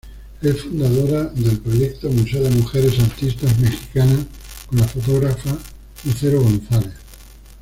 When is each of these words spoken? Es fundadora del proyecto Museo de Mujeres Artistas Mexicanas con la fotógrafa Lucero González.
Es 0.41 0.61
fundadora 0.63 1.25
del 1.25 1.59
proyecto 1.59 2.09
Museo 2.09 2.41
de 2.41 2.49
Mujeres 2.49 2.97
Artistas 2.97 3.55
Mexicanas 3.59 4.25
con 4.67 4.79
la 4.79 4.87
fotógrafa 4.87 5.55
Lucero 6.05 6.41
González. 6.41 6.93